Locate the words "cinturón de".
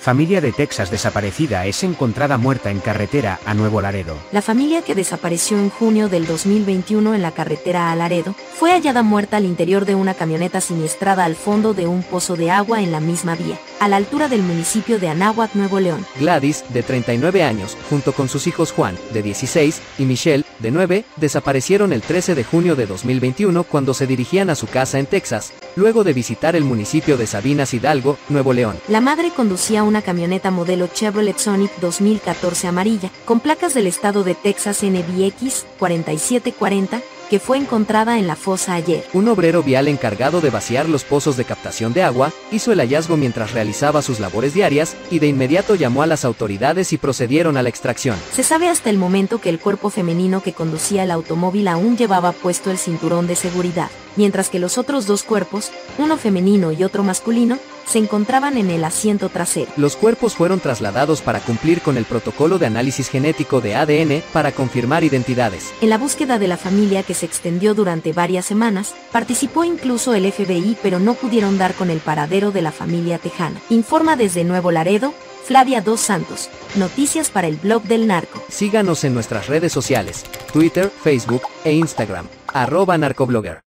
52.78-53.36